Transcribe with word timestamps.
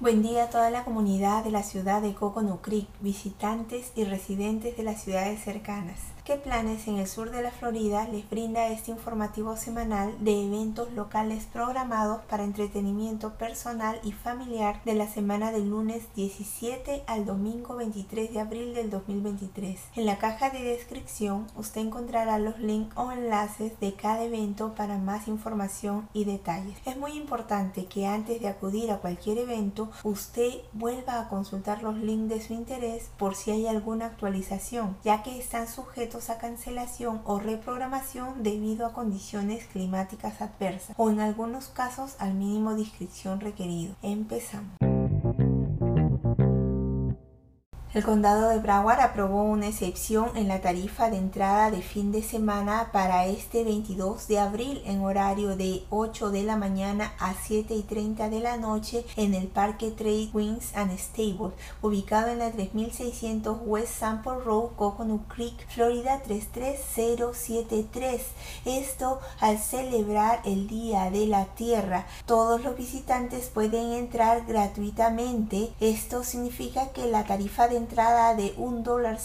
Buen 0.00 0.22
día 0.22 0.44
a 0.44 0.48
toda 0.48 0.70
la 0.70 0.84
comunidad 0.84 1.42
de 1.42 1.50
la 1.50 1.64
ciudad 1.64 2.00
de 2.00 2.14
Coconut 2.14 2.60
Creek, 2.60 2.86
visitantes 3.00 3.90
y 3.96 4.04
residentes 4.04 4.76
de 4.76 4.84
las 4.84 5.02
ciudades 5.02 5.42
cercanas. 5.42 5.98
¿Qué 6.28 6.36
planes 6.36 6.86
en 6.86 6.98
el 6.98 7.08
sur 7.08 7.30
de 7.30 7.42
la 7.42 7.50
Florida 7.50 8.06
les 8.06 8.28
brinda 8.28 8.68
este 8.68 8.90
informativo 8.90 9.56
semanal 9.56 10.14
de 10.22 10.44
eventos 10.44 10.92
locales 10.92 11.46
programados 11.46 12.20
para 12.28 12.44
entretenimiento 12.44 13.32
personal 13.38 13.98
y 14.04 14.12
familiar 14.12 14.82
de 14.84 14.94
la 14.94 15.08
semana 15.08 15.52
del 15.52 15.70
lunes 15.70 16.02
17 16.14 17.02
al 17.06 17.24
domingo 17.24 17.76
23 17.76 18.34
de 18.34 18.40
abril 18.40 18.74
del 18.74 18.90
2023? 18.90 19.80
En 19.96 20.04
la 20.04 20.18
caja 20.18 20.50
de 20.50 20.62
descripción 20.62 21.46
usted 21.56 21.80
encontrará 21.80 22.38
los 22.38 22.58
links 22.58 22.94
o 22.94 23.10
enlaces 23.10 23.80
de 23.80 23.94
cada 23.94 24.22
evento 24.22 24.74
para 24.74 24.98
más 24.98 25.28
información 25.28 26.10
y 26.12 26.24
detalles. 26.24 26.76
Es 26.84 26.98
muy 26.98 27.12
importante 27.12 27.86
que 27.86 28.06
antes 28.06 28.38
de 28.42 28.48
acudir 28.48 28.90
a 28.90 28.98
cualquier 28.98 29.38
evento 29.38 29.88
usted 30.04 30.52
vuelva 30.72 31.20
a 31.20 31.28
consultar 31.28 31.82
los 31.82 31.96
links 31.96 32.28
de 32.28 32.40
su 32.40 32.52
interés 32.52 33.10
por 33.18 33.34
si 33.34 33.50
hay 33.50 33.66
alguna 33.66 34.06
actualización, 34.06 34.96
ya 35.04 35.22
que 35.22 35.38
están 35.38 35.68
sujetos 35.68 36.30
a 36.30 36.38
cancelación 36.38 37.20
o 37.24 37.38
reprogramación 37.38 38.42
debido 38.42 38.86
a 38.86 38.92
condiciones 38.92 39.66
climáticas 39.66 40.40
adversas 40.40 40.94
o 40.96 41.10
en 41.10 41.20
algunos 41.20 41.68
casos 41.68 42.16
al 42.18 42.34
mínimo 42.34 42.74
de 42.74 42.80
inscripción 42.82 43.40
requerido. 43.40 43.94
Empezamos. 44.02 44.87
El 47.98 48.04
condado 48.04 48.50
de 48.50 48.60
Broward 48.60 49.00
aprobó 49.00 49.42
una 49.42 49.66
excepción 49.66 50.30
en 50.36 50.46
la 50.46 50.60
tarifa 50.60 51.10
de 51.10 51.16
entrada 51.16 51.72
de 51.72 51.82
fin 51.82 52.12
de 52.12 52.22
semana 52.22 52.90
para 52.92 53.26
este 53.26 53.64
22 53.64 54.28
de 54.28 54.38
abril 54.38 54.80
en 54.86 55.00
horario 55.00 55.56
de 55.56 55.82
8 55.90 56.30
de 56.30 56.44
la 56.44 56.56
mañana 56.56 57.12
a 57.18 57.34
7 57.34 57.74
y 57.74 57.82
30 57.82 58.30
de 58.30 58.38
la 58.38 58.56
noche 58.56 59.04
en 59.16 59.34
el 59.34 59.48
Parque 59.48 59.90
Trade 59.90 60.28
Wings 60.32 60.76
and 60.76 60.96
Stable, 60.96 61.50
ubicado 61.82 62.28
en 62.28 62.38
la 62.38 62.52
3600 62.52 63.58
West 63.66 63.98
Sample 63.98 64.44
Road, 64.44 64.76
Coconut 64.76 65.26
Creek, 65.26 65.66
Florida 65.68 66.22
33073. 66.22 68.22
Esto 68.64 69.18
al 69.40 69.58
celebrar 69.58 70.40
el 70.44 70.68
Día 70.68 71.10
de 71.10 71.26
la 71.26 71.46
Tierra. 71.46 72.06
Todos 72.26 72.62
los 72.62 72.76
visitantes 72.76 73.48
pueden 73.48 73.90
entrar 73.90 74.46
gratuitamente. 74.46 75.72
Esto 75.80 76.22
significa 76.22 76.92
que 76.92 77.08
la 77.08 77.24
tarifa 77.24 77.66
de 77.66 77.78
entrada 77.78 77.87
de 77.88 78.54
un 78.56 78.82
dólar 78.82 79.18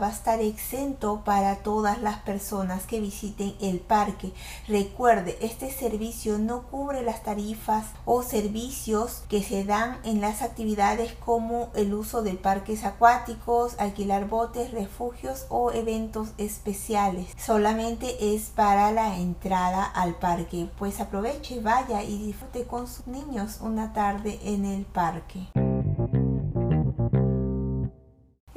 va 0.00 0.06
a 0.06 0.10
estar 0.10 0.40
exento 0.40 1.22
para 1.24 1.56
todas 1.56 2.00
las 2.00 2.18
personas 2.18 2.86
que 2.86 3.00
visiten 3.00 3.54
el 3.60 3.80
parque. 3.80 4.32
Recuerde, 4.68 5.36
este 5.40 5.70
servicio 5.72 6.38
no 6.38 6.62
cubre 6.64 7.02
las 7.02 7.22
tarifas 7.22 7.86
o 8.04 8.22
servicios 8.22 9.22
que 9.28 9.42
se 9.42 9.64
dan 9.64 9.98
en 10.04 10.20
las 10.20 10.42
actividades 10.42 11.12
como 11.14 11.70
el 11.74 11.94
uso 11.94 12.22
de 12.22 12.34
parques 12.34 12.84
acuáticos, 12.84 13.74
alquilar 13.78 14.28
botes, 14.28 14.70
refugios 14.70 15.46
o 15.48 15.72
eventos 15.72 16.28
especiales. 16.38 17.28
Solamente 17.36 18.34
es 18.34 18.50
para 18.54 18.92
la 18.92 19.18
entrada 19.18 19.84
al 19.84 20.14
parque. 20.14 20.68
Pues 20.78 21.00
aproveche, 21.00 21.60
vaya 21.60 22.02
y 22.02 22.18
disfrute 22.18 22.64
con 22.64 22.86
sus 22.86 23.06
niños 23.06 23.58
una 23.60 23.92
tarde 23.92 24.38
en 24.44 24.64
el 24.64 24.84
parque. 24.84 25.67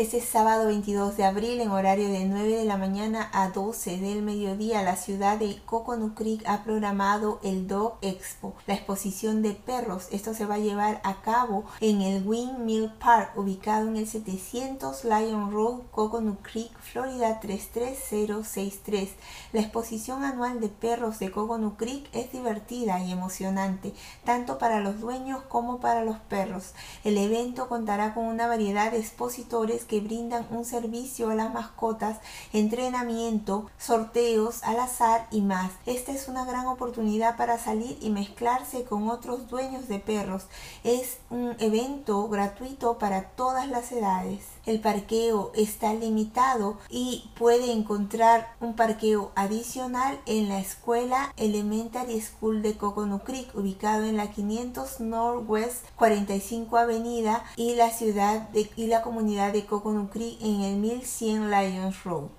Este 0.02 0.20
sábado 0.20 0.66
22 0.66 1.16
de 1.16 1.26
abril, 1.26 1.62
en 1.62 1.70
horario 1.70 2.10
de 2.10 2.26
9 2.26 2.56
de 2.56 2.66
la 2.66 2.78
mañana 2.78 3.30
a 3.34 3.50
12 3.50 4.00
del 4.00 4.24
mediodía, 4.24 4.82
la 4.82 4.96
ciudad 4.96 5.38
de 5.38 5.62
Coconut 5.68 6.18
Creek 6.18 6.42
ha 6.48 6.64
programado 6.64 7.40
el 7.44 7.68
Dog 7.68 8.00
Expo, 8.02 8.56
la 8.66 8.74
exposición 8.74 9.44
de 9.44 9.52
perros. 9.52 10.08
Esto 10.12 10.34
se 10.34 10.48
va 10.48 10.56
a 10.56 10.58
llevar 10.58 11.02
a 11.04 11.22
cabo 11.22 11.66
en 11.82 12.02
el 12.02 12.28
Windmill 12.28 12.94
Park, 13.00 13.38
ubicado 13.38 13.90
en 13.90 13.96
el 13.96 14.08
700 14.08 15.04
Lion 15.04 15.52
Road, 15.52 15.82
Coconut 15.92 16.42
Creek, 16.42 16.72
Florida 16.80 17.40
33063. 17.40 19.12
La 19.54 19.62
exposición 19.62 20.24
anual 20.24 20.60
de 20.62 20.70
perros 20.70 21.20
de 21.20 21.30
Coconut 21.30 21.78
Creek 21.78 22.10
es 22.12 22.32
divertida 22.32 23.00
y 23.02 23.12
emocionante, 23.12 23.94
tanto 24.24 24.58
para 24.58 24.80
los 24.80 25.00
dueños 25.00 25.44
como 25.48 25.80
para 25.80 26.04
los 26.04 26.18
perros. 26.18 26.72
El 27.04 27.20
evento 27.20 27.70
contará 27.70 28.16
con 28.16 28.26
una 28.26 28.48
variedad 28.48 28.92
de 28.92 28.98
expositores 28.98 29.86
que 29.92 30.00
brindan 30.00 30.48
un 30.52 30.64
servicio 30.64 31.30
a 31.30 31.36
las 31.36 31.54
mascotas, 31.54 32.20
entrenamiento, 32.54 33.70
sorteos 33.78 34.64
al 34.64 34.80
azar 34.80 35.28
y 35.32 35.42
más. 35.42 35.70
Esta 35.86 36.14
es 36.14 36.30
una 36.30 36.46
gran 36.46 36.66
oportunidad 36.68 37.36
para 37.36 37.60
salir 37.60 37.98
y 38.00 38.10
mezclarse 38.10 38.86
con 38.86 39.10
otros 39.10 39.50
dueños 39.50 39.90
de 39.90 40.00
perros. 40.00 40.46
Es 40.86 41.18
un 41.30 41.58
evento 41.60 42.30
gratuito 42.30 43.00
para 43.00 43.32
todas 43.32 43.68
las 43.68 43.92
edades. 43.92 44.46
El 44.66 44.80
parqueo 44.80 45.52
está 45.56 45.94
limitado 45.94 46.78
y 46.90 47.30
puede 47.38 47.74
encontrar 47.74 48.56
un 48.62 48.76
parqueo 48.76 49.32
adicional 49.36 50.22
en 50.26 50.48
la 50.48 50.60
escuela 50.60 51.34
Elementary 51.36 52.22
School 52.22 52.62
de 52.62 52.78
Coconut 52.78 53.24
Creek, 53.24 53.54
ubicado 53.56 54.06
en 54.06 54.16
la 54.16 54.32
500 54.32 55.02
Northwest 55.02 55.84
45 55.98 56.78
Avenida 56.78 57.44
y 57.58 57.76
la 57.76 57.90
ciudad 57.90 58.48
de, 58.50 58.72
y 58.78 58.88
la 58.88 59.02
comunidad 59.02 59.52
de 59.52 59.66
Coconut 59.66 59.81
en 59.84 60.62
el 60.62 60.78
1100 60.78 61.50
Lions 61.50 62.04
Road. 62.04 62.30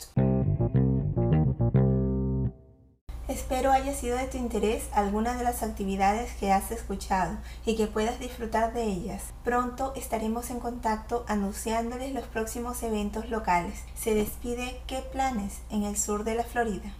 Espero 3.26 3.72
haya 3.72 3.94
sido 3.94 4.16
de 4.16 4.26
tu 4.26 4.36
interés 4.36 4.88
algunas 4.92 5.38
de 5.38 5.44
las 5.44 5.62
actividades 5.62 6.32
que 6.34 6.53
has 6.53 6.70
escuchado 6.70 7.38
y 7.66 7.76
que 7.76 7.86
puedas 7.86 8.20
disfrutar 8.20 8.72
de 8.72 8.84
ellas. 8.84 9.32
Pronto 9.42 9.92
estaremos 9.97 10.50
en 10.50 10.60
contacto 10.60 11.25
anunciándoles 11.26 12.12
los 12.12 12.25
próximos 12.25 12.82
eventos 12.82 13.28
locales. 13.28 13.82
Se 13.94 14.14
despide 14.14 14.80
¿Qué 14.86 15.00
planes 15.12 15.62
en 15.70 15.82
el 15.82 15.97
sur 15.97 16.24
de 16.24 16.34
la 16.34 16.44
Florida? 16.44 16.92